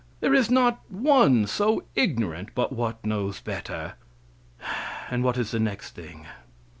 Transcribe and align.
There 0.19 0.33
is 0.33 0.49
not 0.49 0.79
one 0.89 1.45
so 1.45 1.83
ignorant 1.93 2.55
but 2.55 2.73
what 2.73 3.05
knows 3.05 3.39
better. 3.39 3.93
And 5.11 5.23
what 5.23 5.37
is 5.37 5.51
the 5.51 5.59
next 5.59 5.91
thing? 5.91 6.25